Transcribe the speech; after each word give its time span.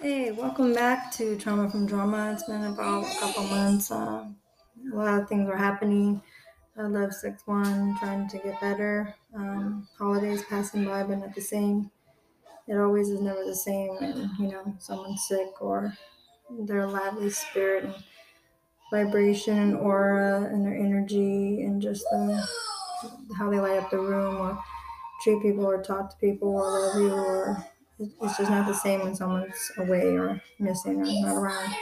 Hey, 0.00 0.30
welcome 0.32 0.72
back 0.72 1.12
to 1.16 1.36
Trauma 1.36 1.68
from 1.68 1.84
Drama. 1.84 2.32
It's 2.32 2.44
been 2.44 2.64
about 2.64 3.04
a 3.04 3.18
couple 3.18 3.44
months. 3.44 3.90
Uh, 3.90 4.30
a 4.90 4.96
lot 4.96 5.20
of 5.20 5.28
things 5.28 5.46
were 5.46 5.58
happening. 5.58 6.22
I 6.74 6.84
love 6.84 7.12
6 7.12 7.46
1, 7.46 7.98
trying 7.98 8.26
to 8.28 8.38
get 8.38 8.58
better. 8.62 9.14
Um, 9.34 9.86
holidays 9.98 10.42
passing 10.48 10.86
by, 10.86 11.02
but 11.02 11.18
not 11.18 11.34
the 11.34 11.42
same. 11.42 11.90
It 12.66 12.78
always 12.78 13.10
is 13.10 13.20
never 13.20 13.44
the 13.44 13.54
same 13.54 13.90
when, 13.96 14.30
you 14.38 14.48
know, 14.48 14.74
someone's 14.78 15.28
sick 15.28 15.60
or 15.60 15.92
their 16.48 16.86
lively 16.86 17.28
spirit 17.28 17.84
and 17.84 17.94
vibration 18.90 19.58
and 19.58 19.76
aura 19.76 20.44
and 20.44 20.64
their 20.64 20.76
energy 20.76 21.62
and 21.62 21.82
just 21.82 22.04
the, 22.10 22.48
how 23.36 23.50
they 23.50 23.60
light 23.60 23.78
up 23.78 23.90
the 23.90 23.98
room 23.98 24.36
or 24.36 24.64
treat 25.22 25.42
people 25.42 25.66
or 25.66 25.82
talk 25.82 26.10
to 26.10 26.16
people 26.16 26.56
or 26.56 26.70
love 26.70 27.02
you 27.02 27.12
or 27.12 27.66
it's 28.00 28.38
just 28.38 28.50
not 28.50 28.66
the 28.66 28.74
same 28.74 29.00
when 29.02 29.14
someone's 29.14 29.72
away 29.78 30.16
or 30.16 30.42
missing 30.58 31.00
or 31.00 31.04
not 31.06 31.36
around. 31.36 31.74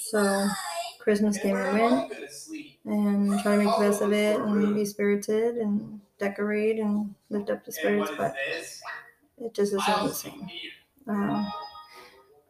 So 0.00 0.48
Christmas 0.98 1.38
came 1.38 1.56
and 1.56 1.78
went, 1.78 2.12
and 2.84 3.40
try 3.40 3.56
to 3.56 3.64
make 3.64 3.74
the 3.76 3.80
best 3.84 4.02
of 4.02 4.12
it 4.12 4.40
and 4.40 4.74
be 4.74 4.84
spirited 4.84 5.56
and 5.56 6.00
decorate 6.18 6.78
and 6.78 7.14
lift 7.30 7.50
up 7.50 7.64
the 7.64 7.72
spirits, 7.72 8.10
but 8.16 8.34
it 9.38 9.54
just 9.54 9.72
isn't 9.74 10.02
the 10.04 10.12
same. 10.12 10.48
Uh, 11.08 11.50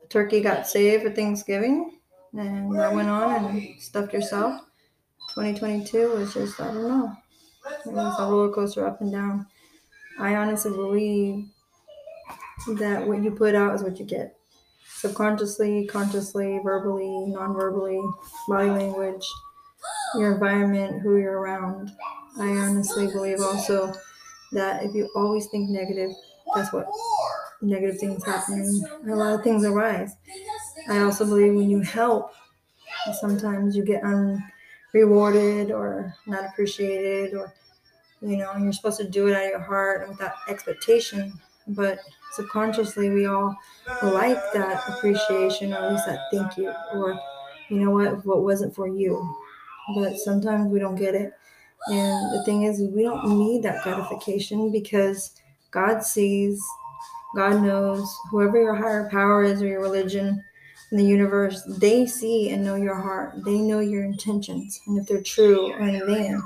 turkey 0.08 0.41
got 0.41 0.66
saved 0.66 1.02
for 1.02 1.11
Thanksgiving, 1.11 1.98
and 2.33 2.74
that 2.77 2.92
went 2.92 3.08
on 3.08 3.45
and 3.47 3.80
stuffed 3.80 4.12
yourself. 4.12 4.61
2022 5.34 6.11
was 6.11 6.34
just 6.34 6.61
I 6.61 6.69
don't 6.69 6.88
know. 6.88 7.16
It 7.86 7.92
was 7.92 8.20
a 8.20 8.22
roller 8.24 8.52
coaster 8.52 8.86
up 8.86 9.00
and 9.00 9.12
down. 9.12 9.47
I 10.19 10.36
honestly 10.36 10.72
believe 10.72 11.48
that 12.76 13.06
what 13.06 13.22
you 13.22 13.30
put 13.30 13.54
out 13.54 13.74
is 13.74 13.82
what 13.82 13.98
you 13.98 14.04
get. 14.04 14.38
Subconsciously, 14.86 15.86
consciously, 15.86 16.61
verbally, 16.62 17.27
non 17.27 17.55
verbally, 17.55 18.00
body 18.48 18.70
language, 18.70 19.27
your 20.14 20.34
environment, 20.34 21.02
who 21.02 21.16
you're 21.16 21.38
around. 21.38 21.91
I 22.38 22.48
honestly 22.48 23.06
believe 23.06 23.41
also 23.41 23.92
that 24.52 24.83
if 24.84 24.94
you 24.94 25.11
always 25.14 25.46
think 25.46 25.69
negative, 25.69 26.12
that's 26.55 26.72
what 26.72 26.88
negative 27.61 27.98
things 27.98 28.24
happen. 28.24 28.83
A 29.08 29.14
lot 29.14 29.34
of 29.34 29.42
things 29.44 29.64
arise. 29.64 30.16
I 30.89 31.00
also 31.00 31.24
believe 31.27 31.55
when 31.55 31.70
you 31.70 31.80
help, 31.80 32.33
sometimes 33.20 33.77
you 33.77 33.84
get 33.84 34.02
unrewarded 34.05 35.70
or 35.70 36.14
not 36.27 36.44
appreciated, 36.46 37.34
or 37.34 37.52
you 38.20 38.36
know, 38.36 38.56
you're 38.56 38.72
supposed 38.72 38.98
to 39.00 39.08
do 39.08 39.28
it 39.28 39.34
out 39.34 39.44
of 39.44 39.50
your 39.50 39.61
heart 39.61 40.02
and 40.02 40.11
without 40.11 40.34
expectation 40.48 41.41
but 41.69 41.98
subconsciously 42.33 43.11
we 43.11 43.27
all 43.27 43.57
like 44.03 44.39
that 44.53 44.83
appreciation 44.89 45.73
or 45.73 45.77
at 45.77 45.93
least 45.93 46.07
that 46.07 46.20
thank 46.33 46.57
you 46.57 46.73
or 46.93 47.19
you 47.69 47.79
know 47.79 47.91
what 47.91 48.25
what 48.27 48.43
wasn't 48.43 48.75
for 48.75 48.87
you. 48.89 49.37
But 49.97 50.17
sometimes 50.17 50.70
we 50.70 50.79
don't 50.79 50.97
get 50.97 51.15
it. 51.15 51.33
And 51.89 52.33
the 52.33 52.42
thing 52.45 52.62
is 52.62 52.81
we 52.81 53.03
don't 53.03 53.39
need 53.39 53.62
that 53.62 53.83
gratification 53.83 54.73
because 54.73 55.33
god 55.70 56.03
sees 56.03 56.62
god 57.37 57.61
knows 57.62 58.17
whoever 58.31 58.61
your 58.61 58.75
higher 58.75 59.09
power 59.11 59.42
is 59.42 59.61
or 59.61 59.67
your 59.67 59.83
religion 59.83 60.42
in 60.92 60.98
the 60.98 61.05
universe 61.05 61.62
they 61.79 62.07
see 62.07 62.51
and 62.51 62.65
know 62.65 62.77
your 62.77 62.95
heart. 62.95 63.45
They 63.45 63.59
know 63.59 63.81
your 63.81 64.05
intentions 64.05 64.81
and 64.87 64.98
if 64.98 65.07
they're 65.07 65.23
true 65.23 65.73
or 65.73 65.81
in 65.81 66.07
vain 66.07 66.42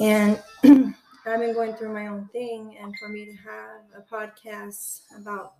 and 0.00 0.42
I've 1.26 1.40
been 1.40 1.54
going 1.54 1.74
through 1.74 1.92
my 1.92 2.06
own 2.06 2.28
thing, 2.28 2.76
and 2.78 2.94
for 2.98 3.08
me 3.08 3.24
to 3.24 3.34
have 3.34 3.80
a 3.96 4.02
podcast 4.02 5.00
about 5.18 5.54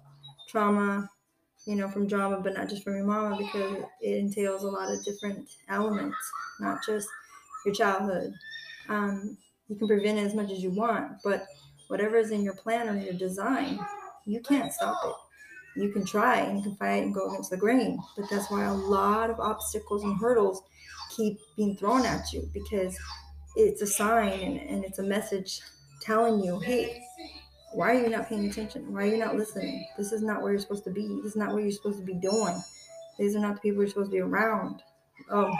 trauma, 0.48 1.10
you 1.66 1.74
know, 1.74 1.90
from 1.90 2.06
drama, 2.06 2.40
but 2.40 2.54
not 2.54 2.68
just 2.68 2.84
from 2.84 2.94
your 2.94 3.04
mama, 3.04 3.36
because 3.36 3.84
it 4.00 4.16
entails 4.16 4.62
a 4.62 4.68
lot 4.68 4.92
of 4.92 5.04
different 5.04 5.48
elements, 5.68 6.16
not 6.60 6.84
just 6.86 7.08
your 7.64 7.74
childhood. 7.74 8.32
Um, 8.88 9.36
you 9.66 9.74
can 9.74 9.88
prevent 9.88 10.18
it 10.18 10.26
as 10.26 10.34
much 10.34 10.52
as 10.52 10.62
you 10.62 10.70
want, 10.70 11.18
but 11.24 11.46
whatever 11.88 12.16
is 12.16 12.30
in 12.30 12.42
your 12.42 12.54
plan 12.54 12.88
or 12.88 12.96
your 12.96 13.14
design, 13.14 13.80
you 14.24 14.40
can't 14.40 14.72
stop 14.72 14.98
it. 15.04 15.80
You 15.80 15.90
can 15.92 16.06
try 16.06 16.38
and 16.40 16.58
you 16.58 16.62
can 16.62 16.76
fight 16.76 17.02
and 17.02 17.12
go 17.12 17.28
against 17.28 17.50
the 17.50 17.56
grain, 17.56 17.98
but 18.16 18.30
that's 18.30 18.50
why 18.50 18.64
a 18.64 18.72
lot 18.72 19.30
of 19.30 19.40
obstacles 19.40 20.04
and 20.04 20.16
hurdles 20.18 20.62
keep 21.16 21.38
being 21.56 21.76
thrown 21.76 22.06
at 22.06 22.32
you 22.32 22.48
because 22.54 22.96
it's 23.56 23.82
a 23.82 23.86
sign 23.86 24.40
and, 24.40 24.60
and 24.60 24.84
it's 24.84 24.98
a 24.98 25.02
message 25.02 25.60
telling 26.02 26.42
you, 26.42 26.58
hey, 26.60 27.02
why 27.72 27.90
are 27.90 28.02
you 28.02 28.08
not 28.08 28.28
paying 28.28 28.48
attention? 28.48 28.92
Why 28.92 29.02
are 29.02 29.06
you 29.06 29.18
not 29.18 29.36
listening? 29.36 29.86
This 29.96 30.12
is 30.12 30.22
not 30.22 30.42
where 30.42 30.52
you're 30.52 30.60
supposed 30.60 30.84
to 30.84 30.90
be. 30.90 31.20
This 31.22 31.32
is 31.32 31.36
not 31.36 31.52
what 31.52 31.62
you're 31.62 31.72
supposed 31.72 31.98
to 31.98 32.04
be 32.04 32.14
doing. 32.14 32.62
These 33.18 33.34
are 33.34 33.40
not 33.40 33.54
the 33.54 33.60
people 33.60 33.80
you're 33.80 33.88
supposed 33.88 34.10
to 34.10 34.16
be 34.16 34.20
around. 34.20 34.82
Oh, 35.30 35.52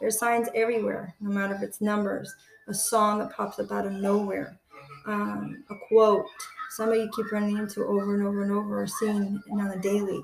there's 0.00 0.18
signs 0.18 0.48
everywhere, 0.54 1.14
no 1.20 1.30
matter 1.30 1.54
if 1.54 1.62
it's 1.62 1.80
numbers, 1.80 2.32
a 2.68 2.74
song 2.74 3.18
that 3.18 3.32
pops 3.32 3.58
up 3.58 3.70
out 3.72 3.86
of 3.86 3.92
nowhere, 3.92 4.56
um, 5.06 5.64
a 5.70 5.74
quote, 5.88 6.24
somebody 6.70 7.00
you 7.00 7.10
keep 7.14 7.30
running 7.30 7.58
into 7.58 7.84
over 7.84 8.14
and 8.14 8.26
over 8.26 8.42
and 8.42 8.52
over 8.52 8.82
or 8.82 8.86
seeing 8.86 9.40
on 9.52 9.70
a 9.70 9.78
daily, 9.78 10.20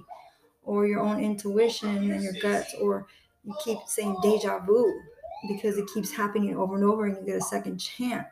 or 0.65 0.87
your 0.87 1.00
own 1.00 1.21
intuition 1.21 2.10
and 2.10 2.22
your 2.22 2.34
guts, 2.41 2.75
or 2.81 3.06
you 3.45 3.55
keep 3.65 3.78
saying 3.87 4.16
deja 4.22 4.59
vu 4.60 5.00
because 5.47 5.78
it 5.78 5.87
keeps 5.93 6.10
happening 6.10 6.56
over 6.56 6.75
and 6.75 6.84
over 6.84 7.06
and 7.06 7.16
you 7.16 7.25
get 7.25 7.37
a 7.37 7.41
second 7.41 7.78
chance. 7.78 8.26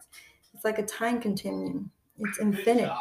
It's 0.54 0.64
like 0.64 0.78
a 0.78 0.82
time 0.82 1.20
continuum, 1.20 1.90
it's 2.18 2.38
infinite. 2.38 2.92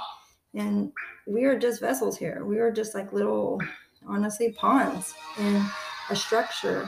And 0.54 0.92
we 1.28 1.46
are 1.46 1.58
just 1.58 1.82
vessels 1.82 2.18
here. 2.18 2.46
We 2.46 2.60
are 2.60 2.72
just 2.72 2.96
like 2.96 3.14
little, 3.14 3.60
honestly, 4.08 4.54
pawns 4.54 5.14
in 5.40 5.64
a 6.10 6.16
structure 6.16 6.88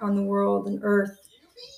on 0.00 0.14
the 0.14 0.22
world 0.22 0.68
and 0.68 0.80
earth. 0.82 1.18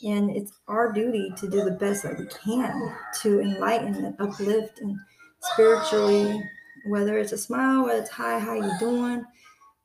And 0.04 0.30
it's 0.30 0.52
our 0.68 0.92
duty 0.92 1.32
to 1.38 1.48
do 1.48 1.64
the 1.64 1.70
best 1.70 2.02
that 2.02 2.18
we 2.18 2.26
can 2.26 2.94
to 3.22 3.40
enlighten 3.40 3.94
and 4.04 4.14
uplift 4.20 4.80
and 4.80 4.98
spiritually, 5.40 6.42
whether 6.86 7.18
it's 7.18 7.32
a 7.32 7.38
smile, 7.38 7.84
whether 7.84 8.00
it's 8.00 8.10
hi, 8.10 8.38
how 8.38 8.54
you 8.54 8.70
doing, 8.78 9.24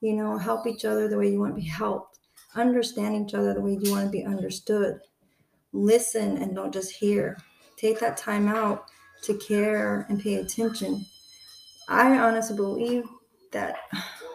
you 0.01 0.13
know, 0.13 0.37
help 0.37 0.67
each 0.67 0.83
other 0.83 1.07
the 1.07 1.17
way 1.17 1.29
you 1.29 1.39
want 1.39 1.55
to 1.55 1.61
be 1.61 1.67
helped 1.67 2.19
understand 2.55 3.15
each 3.15 3.33
other 3.33 3.53
the 3.53 3.61
way 3.61 3.77
you 3.81 3.91
want 3.91 4.05
to 4.05 4.11
be 4.11 4.25
understood. 4.25 4.99
Listen 5.73 6.37
and 6.37 6.55
don't 6.55 6.73
just 6.73 6.91
hear. 6.91 7.37
Take 7.77 7.99
that 7.99 8.17
time 8.17 8.47
out 8.47 8.85
to 9.23 9.37
care 9.37 10.05
and 10.09 10.21
pay 10.21 10.35
attention. 10.35 11.05
I 11.89 12.17
honestly 12.17 12.55
believe 12.55 13.05
that 13.51 13.75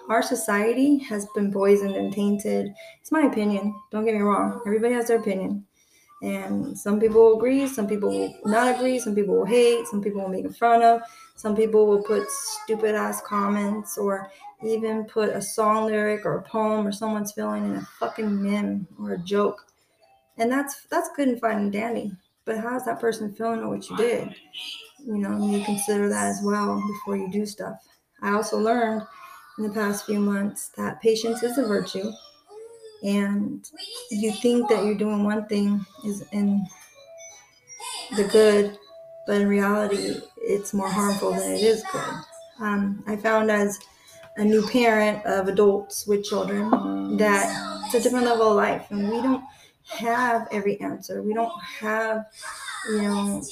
our 0.09 0.22
society 0.22 0.98
has 0.98 1.26
been 1.34 1.53
poisoned 1.53 1.97
and 1.97 2.12
tainted. 2.12 2.72
It's 3.00 3.12
my 3.12 3.22
opinion. 3.22 3.75
Don't 3.91 4.04
get 4.04 4.14
me 4.14 4.20
wrong. 4.20 4.60
Everybody 4.66 4.94
has 4.94 5.09
their 5.09 5.19
opinion. 5.19 5.64
And 6.22 6.78
some 6.78 7.00
people 7.00 7.20
will 7.20 7.36
agree, 7.36 7.66
some 7.66 7.86
people 7.86 8.10
will 8.10 8.34
not 8.44 8.75
agree, 8.75 8.98
some 8.98 9.14
people 9.14 9.36
will 9.36 9.47
hate, 9.47 9.86
some 9.86 10.03
people 10.03 10.20
will 10.20 10.28
make 10.28 10.50
fun 10.54 10.82
of, 10.82 11.00
some 11.41 11.56
people 11.56 11.87
will 11.87 12.03
put 12.03 12.31
stupid 12.31 12.95
ass 12.95 13.23
comments 13.23 13.97
or 13.97 14.31
even 14.62 15.06
put 15.06 15.31
a 15.31 15.41
song 15.41 15.87
lyric 15.87 16.27
or 16.27 16.37
a 16.37 16.43
poem 16.43 16.87
or 16.87 16.93
someone's 16.93 17.33
feeling 17.33 17.65
in 17.65 17.77
a 17.77 17.89
fucking 17.99 18.43
meme 18.43 18.87
or 18.99 19.15
a 19.15 19.19
joke. 19.19 19.65
And 20.37 20.53
that's 20.53 20.83
that's 20.91 21.09
good 21.17 21.28
and 21.28 21.41
fine 21.41 21.56
and 21.56 21.73
dandy. 21.73 22.12
But 22.45 22.59
how's 22.59 22.84
that 22.84 23.01
person 23.01 23.33
feeling 23.33 23.61
or 23.61 23.71
what 23.71 23.89
you 23.89 23.97
did? 23.97 24.34
You 25.06 25.17
know, 25.17 25.51
you 25.51 25.65
consider 25.65 26.11
that 26.11 26.27
as 26.27 26.43
well 26.45 26.78
before 26.87 27.17
you 27.17 27.33
do 27.33 27.47
stuff. 27.47 27.77
I 28.21 28.33
also 28.34 28.59
learned 28.59 29.07
in 29.57 29.65
the 29.65 29.72
past 29.72 30.05
few 30.05 30.21
months 30.21 30.69
that 30.77 31.01
patience 31.01 31.43
is 31.43 31.57
a 31.57 31.65
virtue. 31.65 32.12
And 33.03 33.67
you 34.11 34.31
think 34.31 34.69
that 34.69 34.84
you're 34.84 34.95
doing 34.95 35.25
one 35.25 35.47
thing 35.47 35.87
is 36.05 36.22
in 36.33 36.67
the 38.15 38.25
good, 38.25 38.78
but 39.27 39.41
in 39.41 39.49
reality, 39.49 40.21
it's 40.50 40.75
more 40.75 40.88
harmful 40.88 41.33
than 41.33 41.53
it 41.53 41.62
is 41.62 41.83
good. 41.93 42.15
Um, 42.59 43.03
I 43.06 43.16
found 43.16 43.50
as 43.50 43.78
a 44.36 44.45
new 44.45 44.66
parent 44.69 45.24
of 45.24 45.48
adults 45.48 46.07
with 46.07 46.24
children 46.24 47.16
that 47.16 47.83
it's 47.86 47.95
a 47.95 48.01
different 48.01 48.27
level 48.27 48.51
of 48.51 48.57
life 48.57 48.86
and 48.91 49.09
we 49.09 49.22
don't 49.22 49.45
have 49.86 50.48
every 50.53 50.80
answer. 50.80 51.22
We 51.22 51.34
don't 51.34 51.53
have 51.80 52.27
you 52.91 53.03
know 53.03 53.42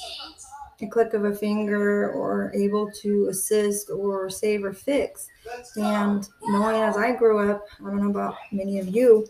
a 0.80 0.86
click 0.86 1.12
of 1.12 1.24
a 1.24 1.34
finger 1.34 2.12
or 2.12 2.52
able 2.54 2.90
to 3.02 3.26
assist 3.28 3.90
or 3.90 4.30
save 4.30 4.64
or 4.64 4.72
fix. 4.72 5.28
And 5.76 6.28
knowing 6.44 6.82
as 6.82 6.96
i 6.96 7.12
grew 7.12 7.50
up 7.50 7.66
i 7.80 7.84
don't 7.84 8.02
know 8.02 8.10
about 8.10 8.36
many 8.52 8.78
of 8.78 8.88
you 8.88 9.26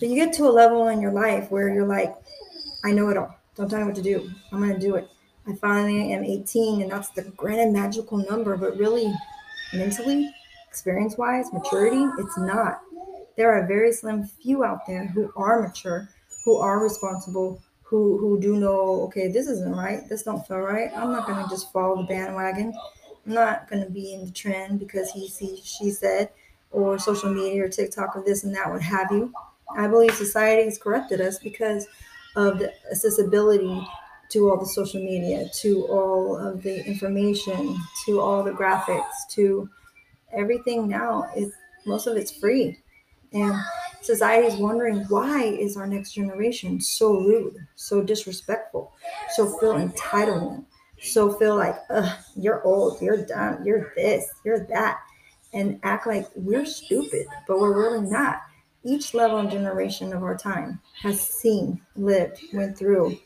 but 0.00 0.08
you 0.08 0.16
get 0.16 0.32
to 0.34 0.44
a 0.44 0.50
level 0.50 0.88
in 0.88 1.00
your 1.00 1.12
life 1.12 1.50
where 1.50 1.68
you're 1.68 1.86
like 1.86 2.14
i 2.84 2.92
know 2.92 3.08
it 3.08 3.16
all. 3.16 3.34
Don't 3.54 3.68
tell 3.70 3.78
me 3.78 3.84
what 3.84 3.94
to 3.94 4.02
do. 4.02 4.28
I'm 4.50 4.58
going 4.58 4.74
to 4.74 4.80
do 4.80 4.96
it 4.96 5.08
i 5.46 5.54
finally 5.56 6.12
am 6.12 6.24
18 6.24 6.82
and 6.82 6.90
that's 6.90 7.10
the 7.10 7.22
grand 7.36 7.72
magical 7.72 8.18
number 8.18 8.56
but 8.56 8.76
really 8.76 9.12
mentally 9.72 10.32
experience 10.74 11.16
wise, 11.16 11.52
maturity, 11.52 12.04
it's 12.18 12.36
not. 12.36 12.80
There 13.36 13.52
are 13.52 13.64
very 13.64 13.92
slim 13.92 14.26
few 14.26 14.64
out 14.64 14.80
there 14.88 15.06
who 15.06 15.30
are 15.36 15.62
mature, 15.62 16.08
who 16.44 16.56
are 16.56 16.82
responsible, 16.82 17.62
who 17.82 18.18
who 18.18 18.40
do 18.40 18.56
know, 18.56 19.02
okay, 19.02 19.28
this 19.28 19.46
isn't 19.46 19.76
right, 19.76 20.00
this 20.08 20.24
don't 20.24 20.44
feel 20.48 20.58
right. 20.58 20.90
I'm 20.96 21.12
not 21.12 21.28
gonna 21.28 21.46
just 21.48 21.72
follow 21.72 21.98
the 21.98 22.08
bandwagon. 22.08 22.74
I'm 23.24 23.32
not 23.32 23.70
gonna 23.70 23.88
be 23.88 24.14
in 24.14 24.24
the 24.24 24.32
trend 24.32 24.80
because 24.80 25.12
he, 25.12 25.28
he 25.28 25.60
she 25.62 25.92
said, 25.92 26.30
or 26.72 26.98
social 26.98 27.32
media 27.32 27.64
or 27.64 27.68
TikTok 27.68 28.16
or 28.16 28.24
this 28.24 28.42
and 28.42 28.52
that, 28.56 28.68
what 28.68 28.82
have 28.82 29.12
you. 29.12 29.32
I 29.76 29.86
believe 29.86 30.12
society 30.14 30.64
has 30.64 30.76
corrupted 30.76 31.20
us 31.20 31.38
because 31.38 31.86
of 32.34 32.58
the 32.58 32.72
accessibility 32.90 33.86
to 34.30 34.50
all 34.50 34.58
the 34.58 34.66
social 34.66 35.02
media, 35.02 35.48
to 35.60 35.86
all 35.86 36.36
of 36.36 36.62
the 36.62 36.84
information, 36.86 37.76
to 38.06 38.20
all 38.20 38.42
the 38.42 38.50
graphics, 38.52 39.28
to 39.30 39.68
everything 40.32 40.88
now 40.88 41.24
is 41.36 41.52
most 41.86 42.06
of 42.06 42.16
it's 42.16 42.32
free. 42.32 42.78
And 43.32 43.54
society 44.00 44.46
is 44.46 44.56
wondering 44.56 45.04
why 45.08 45.42
is 45.42 45.76
our 45.76 45.86
next 45.86 46.12
generation 46.12 46.80
so 46.80 47.14
rude, 47.14 47.56
so 47.74 48.02
disrespectful, 48.02 48.92
so 49.34 49.58
feel 49.58 49.74
entitlement, 49.74 50.64
so 51.00 51.32
feel 51.32 51.56
like, 51.56 51.76
you're 52.36 52.62
old, 52.62 53.02
you're 53.02 53.26
dumb, 53.26 53.64
you're 53.64 53.92
this, 53.96 54.28
you're 54.44 54.66
that, 54.66 55.00
and 55.52 55.78
act 55.82 56.06
like 56.06 56.26
we're 56.34 56.64
stupid, 56.64 57.26
but 57.46 57.58
we're 57.58 57.76
really 57.76 58.08
not. 58.08 58.40
Each 58.84 59.14
level 59.14 59.38
and 59.38 59.50
generation 59.50 60.12
of 60.12 60.22
our 60.22 60.36
time 60.36 60.80
has 61.00 61.20
seen, 61.20 61.80
lived, 61.96 62.40
went 62.52 62.76
through 62.76 63.16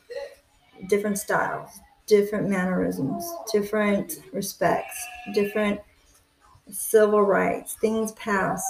different 0.87 1.17
styles, 1.17 1.79
different 2.05 2.49
mannerisms, 2.49 3.31
different 3.51 4.21
respects, 4.33 5.05
different 5.33 5.79
civil 6.71 7.21
rights, 7.21 7.73
things 7.75 8.11
passed, 8.13 8.65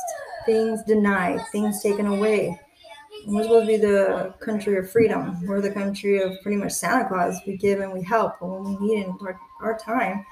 things 0.46 0.82
denied, 0.84 1.42
things 1.52 1.82
taken 1.82 2.08
away. 2.08 2.60
We're 3.26 3.44
supposed 3.44 3.68
to 3.68 3.68
be 3.68 3.78
the 3.78 4.34
country 4.40 4.78
of 4.78 4.90
freedom. 4.90 5.46
We're 5.46 5.62
the 5.62 5.72
country 5.72 6.22
of 6.22 6.42
pretty 6.42 6.58
much 6.58 6.72
Santa 6.72 7.08
Claus. 7.08 7.40
We 7.46 7.58
give 7.58 7.82
and 7.82 7.92
we 7.92 8.02
help. 8.02 8.40
But 8.40 8.48
when 8.48 8.64
we 8.64 8.88
need 8.88 9.04
in 9.04 9.18
our, 9.22 9.40
our 9.62 9.78
time, 9.78 10.26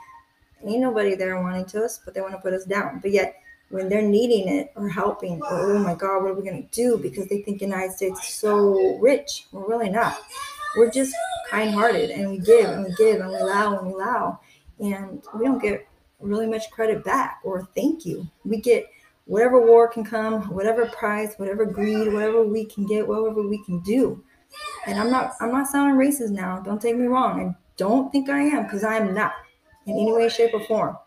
ain't 0.65 0.79
nobody 0.79 1.15
there 1.15 1.41
wanting 1.41 1.65
to 1.65 1.83
us, 1.83 1.99
but 2.03 2.13
they 2.13 2.21
want 2.21 2.33
to 2.33 2.39
put 2.39 2.53
us 2.53 2.65
down. 2.65 2.99
But 3.01 3.11
yet, 3.11 3.35
when 3.69 3.89
they're 3.89 4.01
needing 4.01 4.47
it 4.47 4.71
or 4.75 4.87
helping, 4.87 5.41
or 5.41 5.75
oh 5.75 5.79
my 5.79 5.95
God, 5.95 6.23
what 6.23 6.31
are 6.31 6.35
we 6.35 6.43
going 6.43 6.63
to 6.63 6.69
do? 6.71 6.97
Because 6.97 7.27
they 7.27 7.41
think 7.41 7.61
United 7.61 7.91
States 7.91 8.19
is 8.21 8.35
so 8.35 8.97
rich. 8.99 9.45
We're 9.51 9.67
really 9.67 9.89
not. 9.89 10.17
We're 10.77 10.91
just 10.91 11.13
kind 11.49 11.73
hearted 11.73 12.09
and 12.11 12.29
we 12.29 12.39
give 12.39 12.69
and 12.69 12.83
we 12.85 12.93
give 12.95 13.21
and 13.21 13.29
we 13.29 13.35
allow 13.35 13.77
and 13.77 13.87
we 13.87 13.93
allow. 13.93 14.39
And 14.79 15.23
we 15.33 15.45
don't 15.45 15.61
get 15.61 15.87
really 16.19 16.47
much 16.47 16.69
credit 16.71 17.03
back 17.03 17.39
or 17.43 17.67
thank 17.75 18.05
you. 18.05 18.27
We 18.45 18.59
get 18.59 18.89
whatever 19.25 19.65
war 19.65 19.87
can 19.87 20.03
come, 20.03 20.43
whatever 20.53 20.85
price, 20.87 21.35
whatever 21.37 21.65
greed, 21.65 22.11
whatever 22.13 22.43
we 22.43 22.65
can 22.65 22.85
get, 22.85 23.07
whatever 23.07 23.47
we 23.47 23.63
can 23.63 23.79
do. 23.81 24.23
And 24.85 24.99
I'm 24.99 25.11
not 25.11 25.33
I'm 25.39 25.51
not 25.51 25.67
sounding 25.67 25.97
racist 25.97 26.31
now. 26.31 26.59
Don't 26.59 26.81
take 26.81 26.95
me 26.95 27.07
wrong. 27.07 27.41
And 27.41 27.55
don't 27.75 28.11
think 28.11 28.29
I 28.29 28.41
am 28.41 28.63
because 28.63 28.83
I'm 28.83 29.13
not 29.13 29.33
in 29.85 29.93
any 29.93 30.11
way, 30.11 30.29
shape, 30.29 30.53
or 30.53 30.63
form. 30.65 30.97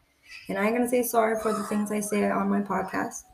And 0.49 0.59
I'm 0.59 0.73
gonna 0.73 0.89
say 0.89 1.03
sorry 1.03 1.41
for 1.41 1.53
the 1.53 1.65
things 1.65 1.91
I 1.91 2.01
say 2.01 2.31
on 2.31 2.51
my 2.51 2.61
podcast. 2.61 3.25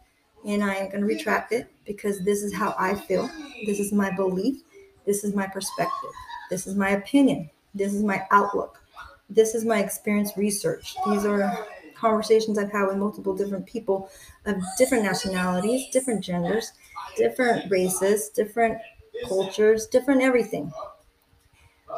And 0.47 0.63
I 0.63 0.75
am 0.75 0.91
gonna 0.91 1.07
retract 1.07 1.53
it 1.53 1.69
because 1.85 2.21
this 2.21 2.43
is 2.43 2.55
how 2.55 2.75
I 2.79 2.95
feel. 2.95 3.29
This 3.67 3.81
is 3.81 3.93
my 3.93 4.15
belief. 4.15 4.63
This 5.07 5.25
is 5.25 5.35
my 5.35 5.47
perspective. 5.47 6.11
This 6.51 6.67
is 6.67 6.75
my 6.75 6.91
opinion. 6.91 7.49
This 7.75 7.95
is 7.95 8.03
my 8.03 8.27
outlook. 8.31 8.83
This 9.31 9.55
is 9.55 9.65
my 9.65 9.79
experience 9.79 10.37
research. 10.37 10.97
These 11.07 11.25
are 11.25 11.67
conversations 11.95 12.59
I've 12.59 12.73
had 12.73 12.87
with 12.87 12.97
multiple 12.97 13.35
different 13.35 13.67
people 13.67 14.11
of 14.45 14.57
different 14.79 15.05
nationalities, 15.05 15.89
different 15.93 16.23
genders, 16.23 16.73
different 17.17 17.71
races, 17.71 18.29
different 18.29 18.79
cultures, 19.27 19.87
different 19.87 20.23
everything. 20.23 20.73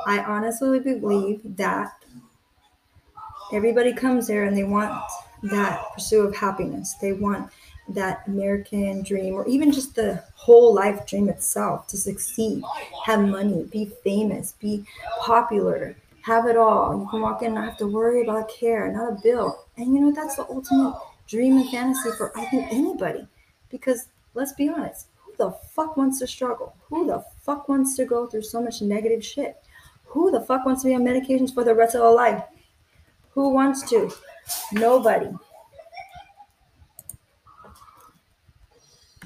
I 0.07 0.21
honestly 0.21 0.79
believe 0.79 1.41
that 1.57 1.93
everybody 3.53 3.93
comes 3.93 4.27
there 4.27 4.45
and 4.45 4.57
they 4.57 4.65
want 4.65 4.93
that 5.45 5.83
pursuit 5.95 6.27
of 6.27 6.37
happiness. 6.37 6.95
They 7.01 7.13
want 7.13 7.51
that 7.89 8.23
American 8.27 9.03
dream 9.03 9.35
or 9.35 9.47
even 9.47 9.73
just 9.73 9.95
the 9.95 10.23
whole 10.35 10.75
life 10.75 11.07
dream 11.07 11.29
itself 11.29 11.87
to 11.89 11.97
succeed, 11.97 12.63
have 13.05 13.21
money, 13.21 13.65
be 13.65 13.91
famous, 14.05 14.53
be 14.61 14.85
popular, 15.21 15.97
have 16.23 16.47
it 16.47 16.57
all. 16.57 16.99
You 17.01 17.09
can 17.09 17.21
walk 17.21 17.43
in 17.43 17.49
and 17.49 17.55
not 17.57 17.65
have 17.65 17.79
to 17.79 17.87
worry 17.87 18.23
about 18.23 18.51
care, 18.51 18.91
not 18.93 19.13
a 19.13 19.21
bill. 19.23 19.65
And 19.77 19.95
you 19.95 20.01
know, 20.01 20.13
that's 20.13 20.37
the 20.37 20.47
ultimate 20.49 20.95
dream 21.27 21.57
and 21.57 21.71
fantasy 21.71 22.11
for 22.17 22.37
I 22.37 22.45
think 22.47 22.71
anybody. 22.71 23.27
Because 23.71 24.09
let's 24.35 24.53
be 24.53 24.69
honest, 24.69 25.07
who 25.17 25.33
the 25.37 25.53
fuck 25.75 25.97
wants 25.97 26.19
to 26.21 26.27
struggle? 26.27 26.75
Who 26.89 27.07
the 27.07 27.25
fuck 27.43 27.69
wants 27.69 27.97
to 27.97 28.05
go 28.05 28.27
through 28.27 28.43
so 28.43 28.61
much 28.61 28.83
negative 28.83 29.25
shit? 29.25 29.57
Who 30.05 30.31
the 30.31 30.41
fuck 30.41 30.65
wants 30.65 30.83
to 30.83 30.89
be 30.89 30.95
on 30.95 31.03
medications 31.03 31.53
for 31.53 31.65
the 31.65 31.75
rest 31.75 31.95
of 31.95 32.03
their 32.03 32.11
life? 32.11 32.43
Who 33.31 33.51
wants 33.51 33.89
to? 33.91 34.11
Nobody. 34.73 35.29